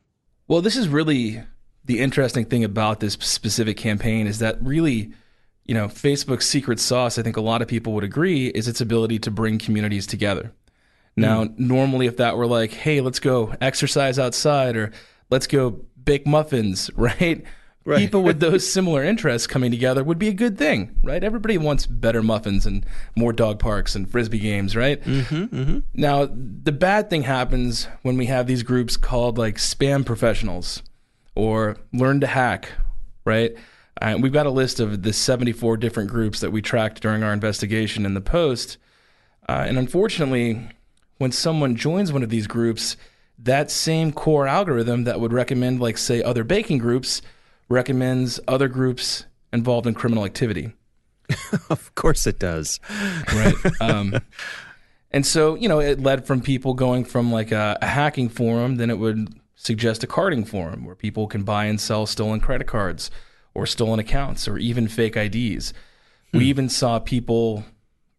Well, 0.47 0.63
this 0.63 0.77
is 0.77 0.89
really 0.89 1.43
the 1.85 1.99
interesting 1.99 2.45
thing 2.45 2.63
about 2.63 3.01
this 3.01 3.15
specific 3.15 3.77
campaign 3.77 4.29
is 4.29 4.39
that 4.39 4.63
really 4.63 5.13
you 5.65 5.75
know, 5.75 5.89
Facebook's 5.89 6.47
secret 6.47 6.79
sauce, 6.79 7.19
I 7.19 7.23
think 7.23 7.37
a 7.37 7.41
lot 7.41 7.63
of 7.63 7.69
people 7.69 7.93
would 7.95 8.05
agree, 8.05 8.49
is 8.49 8.69
its 8.69 8.81
ability 8.81 9.19
to 9.21 9.31
bring 9.31 9.59
communities 9.59 10.07
together. 10.07 10.53
Now, 11.17 11.45
mm. 11.45 11.59
normally, 11.59 12.07
if 12.07 12.17
that 12.19 12.37
were 12.37 12.47
like, 12.47 12.73
hey, 12.73 13.01
let's 13.01 13.21
go 13.21 13.55
exercise 13.61 14.19
outside 14.19 14.77
or 14.77 14.93
let's 15.31 15.47
go 15.47 15.81
bake 16.03 16.27
muffins, 16.27 16.91
right? 16.97 17.45
right. 17.85 17.99
People 17.99 18.23
with 18.23 18.41
those 18.41 18.71
similar 18.71 19.03
interests 19.05 19.47
coming 19.47 19.71
together 19.71 20.05
would 20.05 20.19
be 20.19 20.29
a 20.29 20.35
good 20.35 20.59
thing, 20.59 20.99
right? 21.03 21.23
Everybody 21.23 21.57
wants 21.57 21.87
better 21.87 22.23
muffins 22.23 22.67
and 22.67 22.85
more 23.17 23.33
dog 23.33 23.59
parks 23.59 23.95
and 23.95 24.11
frisbee 24.11 24.41
games, 24.41 24.77
right? 24.77 25.03
Mm-hmm, 25.03 25.57
mm-hmm. 25.57 25.79
Now, 25.95 26.27
the 26.27 26.73
bad 26.73 27.09
thing 27.09 27.23
happens 27.23 27.89
when 28.03 28.17
we 28.17 28.27
have 28.27 28.47
these 28.47 28.63
groups 28.63 28.97
called 28.97 29.39
like 29.39 29.57
spam 29.57 30.05
professionals 30.05 30.83
or 31.35 31.77
learn 31.93 32.21
to 32.21 32.27
hack, 32.27 32.71
right? 33.25 33.55
Uh, 34.01 34.17
we've 34.21 34.33
got 34.33 34.47
a 34.47 34.51
list 34.51 34.81
of 34.81 35.03
the 35.03 35.13
74 35.13 35.77
different 35.77 36.11
groups 36.11 36.41
that 36.41 36.51
we 36.51 36.61
tracked 36.61 37.01
during 37.01 37.23
our 37.23 37.33
investigation 37.33 38.05
in 38.05 38.15
the 38.15 38.21
post. 38.21 38.77
Uh, 39.49 39.65
and 39.67 39.79
unfortunately, 39.79 40.69
when 41.19 41.33
someone 41.33 41.77
joins 41.77 42.13
one 42.13 42.23
of 42.23 42.31
these 42.31 42.47
groups, 42.47 42.97
that 43.39 43.71
same 43.71 44.13
core 44.13 44.47
algorithm 44.47 45.05
that 45.05 45.21
would 45.21 45.33
recommend, 45.33 45.81
like, 45.81 45.99
say, 45.99 46.23
other 46.23 46.45
baking 46.45 46.79
groups, 46.79 47.23
recommends 47.69 48.41
other 48.49 48.69
groups 48.69 49.27
involved 49.53 49.87
in 49.87 49.95
criminal 49.95 50.25
activity. 50.25 50.73
of 51.71 51.95
course 51.95 52.27
it 52.27 52.39
does. 52.39 52.81
Right. 53.33 53.55
Um, 53.81 54.21
and 55.11 55.25
so, 55.25 55.55
you 55.55 55.69
know, 55.69 55.79
it 55.79 56.01
led 56.01 56.27
from 56.27 56.41
people 56.41 56.75
going 56.75 57.05
from 57.05 57.31
like 57.31 57.53
a, 57.53 57.79
a 57.81 57.87
hacking 57.87 58.29
forum, 58.29 58.77
then 58.77 58.91
it 58.91 58.99
would 58.99 59.33
suggest 59.55 60.03
a 60.03 60.09
carding 60.09 60.45
forum 60.45 60.85
where 60.85 60.97
people 60.97 61.29
can 61.29 61.45
buy 61.45 61.67
and 61.67 61.81
sell 61.81 62.05
stolen 62.05 62.41
credit 62.41 62.67
cards 62.67 63.11
or 63.55 63.67
stolen 63.67 63.99
accounts 63.99 64.49
or 64.49 64.59
even 64.59 64.89
fake 64.89 65.17
IDs. 65.17 65.73
Hmm. 66.33 66.39
We 66.39 66.47
even 66.47 66.69
saw 66.69 66.99
people 66.99 67.65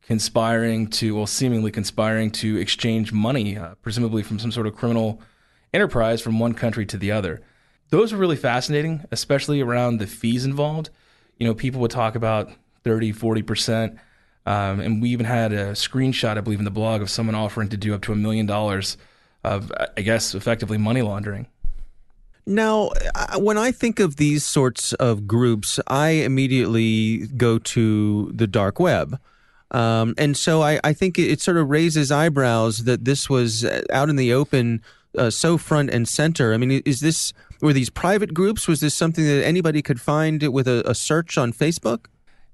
conspiring 0.01 0.87
to, 0.87 1.15
well, 1.15 1.27
seemingly 1.27 1.71
conspiring 1.71 2.31
to 2.31 2.57
exchange 2.57 3.11
money, 3.11 3.57
uh, 3.57 3.75
presumably 3.81 4.23
from 4.23 4.39
some 4.39 4.51
sort 4.51 4.67
of 4.67 4.75
criminal 4.75 5.21
enterprise 5.73 6.21
from 6.21 6.39
one 6.39 6.53
country 6.53 6.85
to 6.85 6.97
the 6.97 7.11
other. 7.11 7.41
Those 7.89 8.13
were 8.13 8.19
really 8.19 8.35
fascinating, 8.35 9.03
especially 9.11 9.61
around 9.61 9.97
the 9.97 10.07
fees 10.07 10.45
involved. 10.45 10.89
You 11.37 11.47
know, 11.47 11.53
people 11.53 11.81
would 11.81 11.91
talk 11.91 12.15
about 12.15 12.51
30, 12.83 13.13
40%. 13.13 13.97
Um, 14.45 14.79
and 14.79 15.01
we 15.01 15.09
even 15.09 15.25
had 15.25 15.51
a 15.51 15.71
screenshot, 15.71 16.37
I 16.37 16.41
believe, 16.41 16.59
in 16.59 16.65
the 16.65 16.71
blog 16.71 17.01
of 17.01 17.09
someone 17.09 17.35
offering 17.35 17.69
to 17.69 17.77
do 17.77 17.95
up 17.95 18.03
to 18.03 18.11
a 18.11 18.15
million 18.15 18.45
dollars 18.45 18.95
of, 19.43 19.71
I 19.97 20.01
guess, 20.01 20.35
effectively 20.35 20.77
money 20.77 21.01
laundering. 21.01 21.47
Now, 22.47 22.91
when 23.37 23.57
I 23.57 23.71
think 23.71 23.99
of 23.99 24.17
these 24.17 24.45
sorts 24.45 24.93
of 24.93 25.27
groups, 25.27 25.79
I 25.87 26.09
immediately 26.09 27.27
go 27.27 27.57
to 27.57 28.31
the 28.33 28.45
dark 28.45 28.79
web. 28.79 29.19
Um, 29.71 30.13
and 30.17 30.37
so 30.37 30.61
I, 30.61 30.79
I, 30.83 30.93
think 30.93 31.17
it 31.17 31.41
sort 31.41 31.57
of 31.57 31.69
raises 31.69 32.11
eyebrows 32.11 32.83
that 32.83 33.03
this 33.03 33.29
was 33.29 33.65
out 33.91 34.09
in 34.09 34.15
the 34.15 34.31
open 34.31 34.81
uh, 35.17 35.31
so 35.31 35.57
front 35.57 35.89
and 35.89 36.07
center. 36.07 36.53
I 36.53 36.57
mean, 36.57 36.83
is 36.85 36.99
this, 36.99 37.33
were 37.61 37.73
these 37.73 37.89
private 37.89 38.33
groups? 38.33 38.67
Was 38.67 38.79
this 38.79 38.93
something 38.93 39.25
that 39.25 39.43
anybody 39.43 39.81
could 39.81 39.99
find 39.99 40.41
with 40.53 40.67
a, 40.67 40.87
a 40.89 40.93
search 40.93 41.37
on 41.37 41.51
Facebook? 41.51 42.05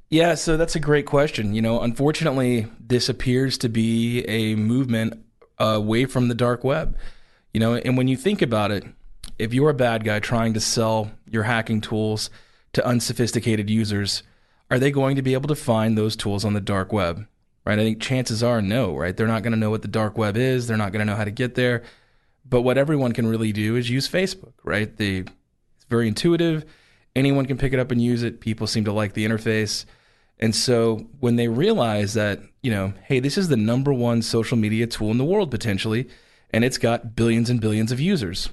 Yeah, 0.09 0.35
so 0.35 0.57
that's 0.57 0.75
a 0.75 0.79
great 0.79 1.05
question. 1.05 1.53
You 1.53 1.61
know, 1.61 1.81
unfortunately, 1.81 2.67
this 2.79 3.09
appears 3.09 3.57
to 3.59 3.69
be 3.69 4.23
a 4.27 4.55
movement 4.55 5.23
away 5.59 6.05
from 6.05 6.27
the 6.27 6.35
dark 6.35 6.63
web. 6.63 6.97
You 7.53 7.59
know, 7.59 7.75
and 7.75 7.97
when 7.97 8.07
you 8.07 8.15
think 8.15 8.41
about 8.41 8.71
it, 8.71 8.85
if 9.41 9.55
you're 9.55 9.71
a 9.71 9.73
bad 9.73 10.03
guy 10.03 10.19
trying 10.19 10.53
to 10.53 10.59
sell 10.59 11.11
your 11.27 11.43
hacking 11.43 11.81
tools 11.81 12.29
to 12.73 12.85
unsophisticated 12.85 13.71
users, 13.71 14.21
are 14.69 14.77
they 14.77 14.91
going 14.91 15.15
to 15.15 15.23
be 15.23 15.33
able 15.33 15.47
to 15.47 15.55
find 15.55 15.97
those 15.97 16.15
tools 16.15 16.45
on 16.45 16.53
the 16.53 16.61
dark 16.61 16.93
web? 16.93 17.25
Right? 17.65 17.79
I 17.79 17.81
think 17.81 17.99
chances 17.99 18.43
are 18.43 18.61
no, 18.61 18.95
right? 18.95 19.17
They're 19.17 19.25
not 19.25 19.41
going 19.41 19.53
to 19.53 19.59
know 19.59 19.71
what 19.71 19.81
the 19.81 19.87
dark 19.87 20.15
web 20.15 20.37
is. 20.37 20.67
They're 20.67 20.77
not 20.77 20.91
going 20.91 20.99
to 20.99 21.11
know 21.11 21.17
how 21.17 21.23
to 21.23 21.31
get 21.31 21.55
there. 21.55 21.81
But 22.47 22.61
what 22.61 22.77
everyone 22.77 23.13
can 23.13 23.25
really 23.25 23.51
do 23.51 23.75
is 23.77 23.89
use 23.89 24.07
Facebook, 24.07 24.53
right? 24.63 24.95
They, 24.95 25.17
it's 25.17 25.85
very 25.89 26.07
intuitive. 26.07 26.63
Anyone 27.15 27.47
can 27.47 27.57
pick 27.57 27.73
it 27.73 27.79
up 27.79 27.89
and 27.89 27.99
use 27.99 28.21
it. 28.21 28.41
People 28.41 28.67
seem 28.67 28.85
to 28.85 28.93
like 28.93 29.13
the 29.13 29.25
interface. 29.25 29.85
And 30.37 30.55
so 30.55 31.07
when 31.19 31.35
they 31.35 31.47
realize 31.47 32.13
that, 32.13 32.41
you 32.61 32.69
know, 32.69 32.93
hey, 33.05 33.19
this 33.19 33.39
is 33.39 33.47
the 33.47 33.57
number 33.57 33.91
one 33.91 34.21
social 34.21 34.57
media 34.57 34.85
tool 34.85 35.09
in 35.09 35.17
the 35.17 35.25
world 35.25 35.49
potentially, 35.49 36.07
and 36.51 36.63
it's 36.63 36.77
got 36.77 37.15
billions 37.15 37.49
and 37.49 37.59
billions 37.59 37.91
of 37.91 37.99
users. 37.99 38.49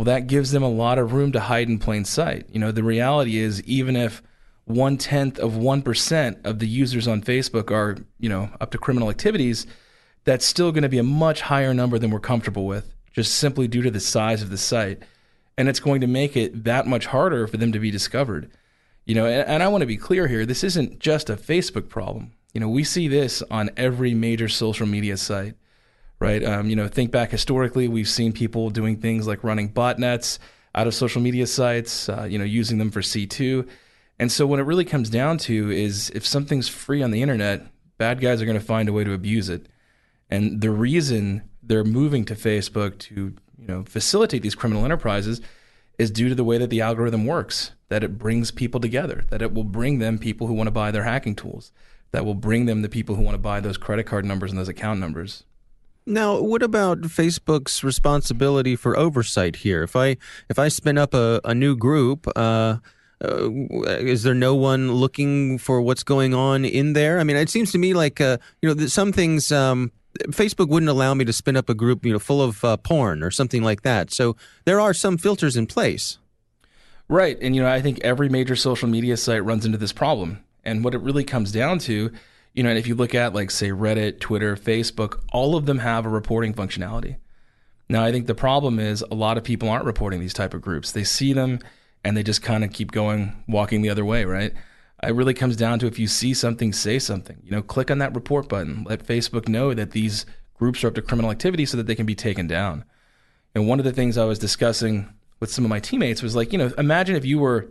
Well, 0.00 0.06
that 0.06 0.28
gives 0.28 0.50
them 0.50 0.62
a 0.62 0.70
lot 0.70 0.98
of 0.98 1.12
room 1.12 1.30
to 1.32 1.40
hide 1.40 1.68
in 1.68 1.78
plain 1.78 2.06
sight. 2.06 2.46
You 2.50 2.58
know, 2.58 2.72
the 2.72 2.82
reality 2.82 3.36
is, 3.36 3.62
even 3.64 3.96
if 3.96 4.22
one 4.64 4.96
tenth 4.96 5.38
of 5.38 5.52
1% 5.52 6.46
of 6.46 6.58
the 6.58 6.66
users 6.66 7.06
on 7.06 7.20
Facebook 7.20 7.70
are, 7.70 7.98
you 8.18 8.30
know, 8.30 8.48
up 8.62 8.70
to 8.70 8.78
criminal 8.78 9.10
activities, 9.10 9.66
that's 10.24 10.46
still 10.46 10.72
going 10.72 10.84
to 10.84 10.88
be 10.88 10.96
a 10.96 11.02
much 11.02 11.42
higher 11.42 11.74
number 11.74 11.98
than 11.98 12.10
we're 12.10 12.18
comfortable 12.18 12.64
with, 12.64 12.94
just 13.12 13.34
simply 13.34 13.68
due 13.68 13.82
to 13.82 13.90
the 13.90 14.00
size 14.00 14.40
of 14.40 14.48
the 14.48 14.56
site. 14.56 15.02
And 15.58 15.68
it's 15.68 15.80
going 15.80 16.00
to 16.00 16.06
make 16.06 16.34
it 16.34 16.64
that 16.64 16.86
much 16.86 17.04
harder 17.04 17.46
for 17.46 17.58
them 17.58 17.72
to 17.72 17.78
be 17.78 17.90
discovered. 17.90 18.50
You 19.04 19.16
know, 19.16 19.26
and, 19.26 19.46
and 19.46 19.62
I 19.62 19.68
want 19.68 19.82
to 19.82 19.86
be 19.86 19.98
clear 19.98 20.28
here 20.28 20.46
this 20.46 20.64
isn't 20.64 20.98
just 20.98 21.28
a 21.28 21.36
Facebook 21.36 21.90
problem. 21.90 22.32
You 22.54 22.62
know, 22.62 22.70
we 22.70 22.84
see 22.84 23.06
this 23.06 23.42
on 23.50 23.68
every 23.76 24.14
major 24.14 24.48
social 24.48 24.86
media 24.86 25.18
site 25.18 25.56
right? 26.20 26.44
Um, 26.44 26.68
you 26.68 26.76
know, 26.76 26.86
think 26.86 27.10
back 27.10 27.30
historically, 27.30 27.88
we've 27.88 28.08
seen 28.08 28.32
people 28.32 28.70
doing 28.70 29.00
things 29.00 29.26
like 29.26 29.42
running 29.42 29.72
botnets 29.72 30.38
out 30.74 30.86
of 30.86 30.94
social 30.94 31.20
media 31.20 31.46
sites, 31.46 32.08
uh, 32.08 32.24
you 32.30 32.38
know, 32.38 32.44
using 32.44 32.78
them 32.78 32.90
for 32.90 33.00
C2. 33.00 33.66
And 34.18 34.30
so, 34.30 34.46
what 34.46 34.60
it 34.60 34.64
really 34.64 34.84
comes 34.84 35.10
down 35.10 35.38
to 35.38 35.70
is 35.70 36.10
if 36.14 36.26
something's 36.26 36.68
free 36.68 37.02
on 37.02 37.10
the 37.10 37.22
internet, 37.22 37.66
bad 37.98 38.20
guys 38.20 38.40
are 38.40 38.46
going 38.46 38.58
to 38.58 38.64
find 38.64 38.88
a 38.88 38.92
way 38.92 39.02
to 39.02 39.12
abuse 39.12 39.48
it. 39.48 39.66
And 40.28 40.60
the 40.60 40.70
reason 40.70 41.42
they're 41.62 41.84
moving 41.84 42.24
to 42.26 42.34
Facebook 42.34 42.98
to, 42.98 43.34
you 43.58 43.66
know, 43.66 43.82
facilitate 43.84 44.42
these 44.42 44.54
criminal 44.54 44.84
enterprises 44.84 45.40
is 45.98 46.10
due 46.10 46.28
to 46.28 46.34
the 46.34 46.44
way 46.44 46.58
that 46.58 46.70
the 46.70 46.80
algorithm 46.80 47.26
works, 47.26 47.72
that 47.88 48.04
it 48.04 48.18
brings 48.18 48.50
people 48.50 48.80
together, 48.80 49.24
that 49.30 49.42
it 49.42 49.52
will 49.52 49.64
bring 49.64 49.98
them 49.98 50.18
people 50.18 50.46
who 50.46 50.54
want 50.54 50.66
to 50.66 50.72
buy 50.72 50.90
their 50.90 51.04
hacking 51.04 51.34
tools, 51.34 51.72
that 52.12 52.24
will 52.24 52.34
bring 52.34 52.66
them 52.66 52.82
the 52.82 52.88
people 52.88 53.16
who 53.16 53.22
want 53.22 53.34
to 53.34 53.38
buy 53.38 53.60
those 53.60 53.76
credit 53.76 54.04
card 54.04 54.24
numbers 54.24 54.50
and 54.50 54.58
those 54.58 54.68
account 54.68 55.00
numbers. 55.00 55.44
Now, 56.06 56.40
what 56.40 56.62
about 56.62 57.02
Facebook's 57.02 57.84
responsibility 57.84 58.74
for 58.74 58.96
oversight 58.96 59.56
here? 59.56 59.82
If 59.82 59.94
I 59.94 60.16
if 60.48 60.58
I 60.58 60.68
spin 60.68 60.98
up 60.98 61.14
a, 61.14 61.40
a 61.44 61.54
new 61.54 61.76
group, 61.76 62.26
uh, 62.36 62.78
uh, 63.22 63.50
is 63.50 64.22
there 64.22 64.34
no 64.34 64.54
one 64.54 64.92
looking 64.92 65.58
for 65.58 65.80
what's 65.82 66.02
going 66.02 66.34
on 66.34 66.64
in 66.64 66.94
there? 66.94 67.20
I 67.20 67.24
mean, 67.24 67.36
it 67.36 67.50
seems 67.50 67.70
to 67.72 67.78
me 67.78 67.92
like 67.94 68.20
uh, 68.20 68.38
you 68.62 68.74
know 68.74 68.86
some 68.86 69.12
things. 69.12 69.52
Um, 69.52 69.92
Facebook 70.28 70.68
wouldn't 70.68 70.90
allow 70.90 71.14
me 71.14 71.24
to 71.24 71.32
spin 71.32 71.56
up 71.56 71.68
a 71.68 71.74
group, 71.74 72.04
you 72.04 72.12
know, 72.12 72.18
full 72.18 72.42
of 72.42 72.64
uh, 72.64 72.76
porn 72.78 73.22
or 73.22 73.30
something 73.30 73.62
like 73.62 73.82
that. 73.82 74.10
So 74.10 74.36
there 74.64 74.80
are 74.80 74.92
some 74.92 75.16
filters 75.16 75.56
in 75.56 75.66
place. 75.66 76.18
Right, 77.08 77.38
and 77.40 77.54
you 77.54 77.62
know, 77.62 77.68
I 77.68 77.80
think 77.80 78.00
every 78.00 78.28
major 78.28 78.56
social 78.56 78.88
media 78.88 79.16
site 79.16 79.44
runs 79.44 79.64
into 79.66 79.78
this 79.78 79.92
problem. 79.92 80.44
And 80.64 80.84
what 80.84 80.94
it 80.94 81.00
really 81.00 81.24
comes 81.24 81.52
down 81.52 81.78
to 81.80 82.12
you 82.54 82.62
know, 82.62 82.70
and 82.70 82.78
if 82.78 82.86
you 82.86 82.94
look 82.94 83.14
at 83.14 83.34
like 83.34 83.50
say 83.50 83.68
Reddit, 83.68 84.20
Twitter, 84.20 84.56
Facebook, 84.56 85.20
all 85.32 85.56
of 85.56 85.66
them 85.66 85.78
have 85.78 86.06
a 86.06 86.08
reporting 86.08 86.54
functionality. 86.54 87.16
Now, 87.88 88.04
I 88.04 88.12
think 88.12 88.26
the 88.26 88.34
problem 88.34 88.78
is 88.78 89.02
a 89.10 89.14
lot 89.14 89.36
of 89.36 89.44
people 89.44 89.68
aren't 89.68 89.84
reporting 89.84 90.20
these 90.20 90.32
type 90.32 90.54
of 90.54 90.62
groups. 90.62 90.92
They 90.92 91.04
see 91.04 91.32
them 91.32 91.58
and 92.04 92.16
they 92.16 92.22
just 92.22 92.42
kind 92.42 92.64
of 92.64 92.72
keep 92.72 92.92
going, 92.92 93.42
walking 93.48 93.82
the 93.82 93.90
other 93.90 94.04
way, 94.04 94.24
right? 94.24 94.52
It 95.02 95.14
really 95.14 95.34
comes 95.34 95.56
down 95.56 95.78
to 95.80 95.86
if 95.86 95.98
you 95.98 96.06
see 96.06 96.34
something, 96.34 96.72
say 96.72 96.98
something. 96.98 97.38
You 97.42 97.50
know, 97.50 97.62
click 97.62 97.90
on 97.90 97.98
that 97.98 98.14
report 98.14 98.48
button. 98.48 98.84
Let 98.84 99.06
Facebook 99.06 99.48
know 99.48 99.74
that 99.74 99.92
these 99.92 100.26
groups 100.54 100.84
are 100.84 100.88
up 100.88 100.94
to 100.94 101.02
criminal 101.02 101.30
activity 101.30 101.66
so 101.66 101.76
that 101.78 101.86
they 101.86 101.94
can 101.94 102.06
be 102.06 102.14
taken 102.14 102.46
down. 102.46 102.84
And 103.54 103.66
one 103.66 103.78
of 103.78 103.84
the 103.84 103.92
things 103.92 104.16
I 104.16 104.24
was 104.24 104.38
discussing 104.38 105.12
with 105.40 105.50
some 105.50 105.64
of 105.64 105.70
my 105.70 105.80
teammates 105.80 106.22
was 106.22 106.36
like, 106.36 106.52
you 106.52 106.58
know, 106.58 106.70
imagine 106.78 107.16
if 107.16 107.24
you 107.24 107.38
were 107.38 107.70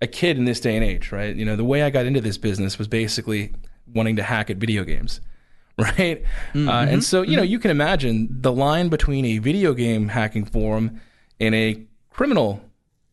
a 0.00 0.06
kid 0.06 0.38
in 0.38 0.46
this 0.46 0.58
day 0.58 0.74
and 0.74 0.84
age, 0.84 1.12
right? 1.12 1.36
You 1.36 1.44
know, 1.44 1.54
the 1.54 1.64
way 1.64 1.82
I 1.82 1.90
got 1.90 2.06
into 2.06 2.20
this 2.20 2.38
business 2.38 2.78
was 2.78 2.88
basically 2.88 3.52
wanting 3.92 4.16
to 4.16 4.22
hack 4.22 4.50
at 4.50 4.56
video 4.56 4.84
games, 4.84 5.20
right? 5.78 6.22
Mm-hmm. 6.52 6.68
Uh, 6.68 6.86
and 6.86 7.02
so, 7.04 7.22
you 7.22 7.36
know, 7.36 7.42
mm-hmm. 7.42 7.52
you 7.52 7.58
can 7.58 7.70
imagine 7.70 8.28
the 8.30 8.52
line 8.52 8.88
between 8.88 9.24
a 9.24 9.38
video 9.38 9.74
game 9.74 10.08
hacking 10.08 10.44
forum 10.44 11.00
and 11.40 11.54
a 11.54 11.82
criminal 12.10 12.62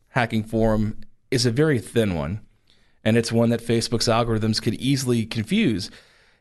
hacking 0.08 0.44
forum 0.44 0.98
is 1.30 1.46
a 1.46 1.50
very 1.50 1.78
thin 1.78 2.14
one. 2.14 2.40
And 3.04 3.16
it's 3.16 3.32
one 3.32 3.50
that 3.50 3.60
Facebook's 3.60 4.06
algorithms 4.06 4.62
could 4.62 4.74
easily 4.74 5.26
confuse. 5.26 5.90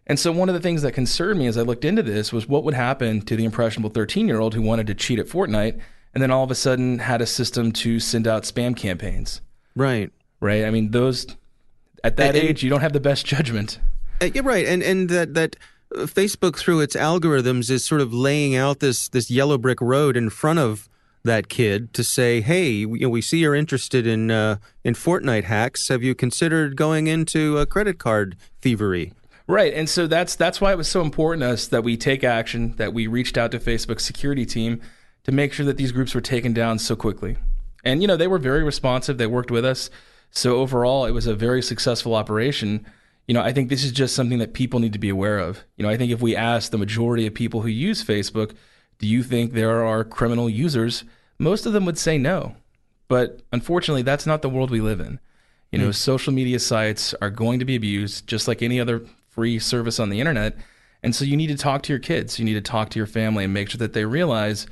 And 0.05 0.19
so, 0.19 0.31
one 0.31 0.47
of 0.47 0.53
the 0.53 0.61
things 0.61 0.83
that 0.83 0.91
concerned 0.91 1.39
me 1.39 1.47
as 1.47 1.57
I 1.57 1.61
looked 1.61 1.85
into 1.85 2.03
this 2.03 2.31
was 2.31 2.47
what 2.47 2.63
would 2.63 2.75
happen 2.75 3.21
to 3.21 3.35
the 3.35 3.45
impressionable 3.45 3.89
13 3.89 4.27
year 4.27 4.39
old 4.39 4.53
who 4.53 4.61
wanted 4.61 4.85
to 4.87 4.93
cheat 4.93 5.17
at 5.17 5.25
Fortnite 5.25 5.81
and 6.13 6.21
then 6.21 6.31
all 6.31 6.43
of 6.43 6.51
a 6.51 6.55
sudden 6.55 6.99
had 6.99 7.21
a 7.21 7.25
system 7.25 7.71
to 7.71 7.99
send 7.99 8.27
out 8.27 8.43
spam 8.43 8.75
campaigns. 8.75 9.41
Right. 9.75 10.11
Right. 10.39 10.65
I 10.65 10.71
mean, 10.71 10.91
those 10.91 11.27
at 12.03 12.17
that 12.17 12.35
and, 12.35 12.43
age, 12.43 12.63
you 12.63 12.69
don't 12.69 12.81
have 12.81 12.93
the 12.93 12.99
best 12.99 13.25
judgment. 13.25 13.79
Uh, 14.21 14.29
yeah, 14.33 14.41
right, 14.43 14.67
and 14.67 14.83
and 14.83 15.09
that 15.09 15.33
that 15.33 15.55
uh, 15.95 16.01
Facebook 16.01 16.55
through 16.55 16.79
its 16.79 16.95
algorithms 16.95 17.69
is 17.71 17.83
sort 17.83 18.01
of 18.01 18.13
laying 18.13 18.55
out 18.55 18.79
this 18.79 19.09
this 19.09 19.31
yellow 19.31 19.57
brick 19.57 19.81
road 19.81 20.15
in 20.15 20.29
front 20.29 20.59
of 20.59 20.87
that 21.23 21.49
kid 21.49 21.91
to 21.95 22.03
say, 22.03 22.39
"Hey, 22.41 22.85
we, 22.85 22.99
you 22.99 23.07
know, 23.07 23.09
we 23.09 23.21
see 23.21 23.39
you're 23.39 23.55
interested 23.55 24.05
in 24.05 24.29
uh, 24.29 24.57
in 24.83 24.93
Fortnite 24.93 25.45
hacks. 25.45 25.87
Have 25.87 26.03
you 26.03 26.13
considered 26.13 26.75
going 26.75 27.07
into 27.07 27.57
a 27.57 27.65
credit 27.65 27.97
card 27.97 28.37
thievery?" 28.61 29.13
Right, 29.47 29.73
and 29.73 29.89
so 29.89 30.05
that's 30.05 30.35
that's 30.35 30.61
why 30.61 30.71
it 30.71 30.77
was 30.77 30.87
so 30.87 31.01
important 31.01 31.41
to 31.41 31.49
us 31.49 31.67
that 31.67 31.83
we 31.83 31.97
take 31.97 32.23
action, 32.23 32.75
that 32.77 32.93
we 32.93 33.07
reached 33.07 33.39
out 33.39 33.51
to 33.51 33.59
Facebook's 33.59 34.05
security 34.05 34.45
team 34.45 34.81
to 35.23 35.31
make 35.31 35.51
sure 35.51 35.65
that 35.65 35.77
these 35.77 35.91
groups 35.91 36.13
were 36.13 36.21
taken 36.21 36.53
down 36.53 36.77
so 36.77 36.95
quickly. 36.95 37.37
And 37.83 38.01
you 38.01 38.07
know, 38.07 38.17
they 38.17 38.27
were 38.27 38.37
very 38.37 38.63
responsive. 38.63 39.17
They 39.17 39.27
worked 39.27 39.49
with 39.49 39.65
us. 39.65 39.89
So 40.29 40.57
overall, 40.57 41.05
it 41.05 41.11
was 41.11 41.25
a 41.25 41.35
very 41.35 41.63
successful 41.63 42.13
operation 42.15 42.85
you 43.27 43.33
know, 43.33 43.41
I 43.41 43.53
think 43.53 43.69
this 43.69 43.83
is 43.83 43.91
just 43.91 44.15
something 44.15 44.39
that 44.39 44.53
people 44.53 44.79
need 44.79 44.93
to 44.93 44.99
be 44.99 45.09
aware 45.09 45.39
of. 45.39 45.63
You 45.77 45.83
know, 45.83 45.89
I 45.89 45.97
think 45.97 46.11
if 46.11 46.21
we 46.21 46.35
ask 46.35 46.71
the 46.71 46.77
majority 46.77 47.27
of 47.27 47.33
people 47.33 47.61
who 47.61 47.69
use 47.69 48.03
Facebook, 48.03 48.53
do 48.99 49.07
you 49.07 49.23
think 49.23 49.53
there 49.53 49.85
are 49.85 50.03
criminal 50.03 50.49
users? 50.49 51.03
Most 51.39 51.65
of 51.65 51.73
them 51.73 51.85
would 51.85 51.97
say 51.97 52.17
no. 52.17 52.55
But 53.07 53.41
unfortunately, 53.51 54.03
that's 54.03 54.25
not 54.25 54.41
the 54.41 54.49
world 54.49 54.71
we 54.71 54.81
live 54.81 54.99
in. 54.99 55.19
You 55.71 55.79
know, 55.79 55.89
mm. 55.89 55.95
social 55.95 56.33
media 56.33 56.59
sites 56.59 57.13
are 57.21 57.29
going 57.29 57.59
to 57.59 57.65
be 57.65 57.75
abused 57.75 58.27
just 58.27 58.47
like 58.47 58.61
any 58.61 58.79
other 58.79 59.05
free 59.29 59.59
service 59.59 59.99
on 59.99 60.09
the 60.09 60.19
internet. 60.19 60.57
And 61.03 61.15
so 61.15 61.25
you 61.25 61.37
need 61.37 61.47
to 61.47 61.57
talk 61.57 61.83
to 61.83 61.93
your 61.93 61.99
kids, 61.99 62.37
you 62.37 62.45
need 62.45 62.53
to 62.53 62.61
talk 62.61 62.89
to 62.91 62.99
your 62.99 63.07
family 63.07 63.43
and 63.43 63.53
make 63.53 63.69
sure 63.69 63.79
that 63.79 63.93
they 63.93 64.05
realize, 64.05 64.67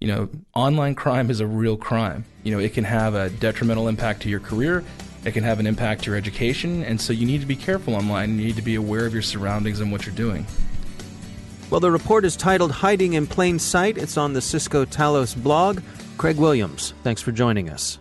you 0.00 0.08
know, 0.08 0.28
online 0.54 0.94
crime 0.94 1.30
is 1.30 1.40
a 1.40 1.46
real 1.46 1.76
crime. 1.76 2.24
You 2.42 2.52
know, 2.52 2.58
it 2.58 2.74
can 2.74 2.84
have 2.84 3.14
a 3.14 3.30
detrimental 3.30 3.88
impact 3.88 4.22
to 4.22 4.28
your 4.28 4.40
career 4.40 4.84
it 5.24 5.32
can 5.32 5.44
have 5.44 5.60
an 5.60 5.66
impact 5.66 6.04
to 6.04 6.10
your 6.10 6.16
education, 6.16 6.82
and 6.82 7.00
so 7.00 7.12
you 7.12 7.26
need 7.26 7.40
to 7.40 7.46
be 7.46 7.56
careful 7.56 7.94
online. 7.94 8.38
You 8.38 8.46
need 8.46 8.56
to 8.56 8.62
be 8.62 8.74
aware 8.74 9.06
of 9.06 9.12
your 9.12 9.22
surroundings 9.22 9.80
and 9.80 9.92
what 9.92 10.06
you're 10.06 10.14
doing. 10.14 10.46
Well, 11.68 11.80
the 11.80 11.90
report 11.90 12.24
is 12.24 12.36
titled 12.36 12.72
Hiding 12.72 13.12
in 13.12 13.26
Plain 13.26 13.58
Sight. 13.58 13.96
It's 13.96 14.16
on 14.16 14.32
the 14.32 14.40
Cisco 14.40 14.84
Talos 14.84 15.40
blog. 15.40 15.80
Craig 16.18 16.36
Williams, 16.36 16.94
thanks 17.02 17.22
for 17.22 17.32
joining 17.32 17.70
us. 17.70 17.98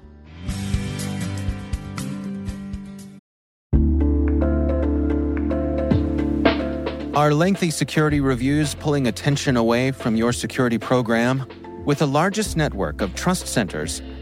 Are 7.16 7.34
lengthy 7.34 7.70
security 7.70 8.22
reviews 8.22 8.76
pulling 8.76 9.06
attention 9.06 9.58
away 9.58 9.92
from 9.92 10.16
your 10.16 10.32
security 10.32 10.78
program? 10.78 11.46
With 11.86 12.00
the 12.00 12.08
largest 12.08 12.56
network 12.56 13.02
of 13.02 13.14
trust 13.14 13.46
centers, 13.46 14.02